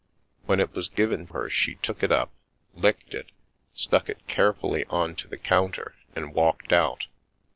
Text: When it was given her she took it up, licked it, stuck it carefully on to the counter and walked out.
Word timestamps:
When 0.47 0.59
it 0.59 0.73
was 0.73 0.89
given 0.89 1.27
her 1.27 1.47
she 1.47 1.75
took 1.75 2.01
it 2.01 2.11
up, 2.11 2.31
licked 2.73 3.13
it, 3.13 3.31
stuck 3.75 4.09
it 4.09 4.25
carefully 4.27 4.83
on 4.85 5.15
to 5.17 5.27
the 5.27 5.37
counter 5.37 5.93
and 6.15 6.33
walked 6.33 6.73
out. 6.73 7.05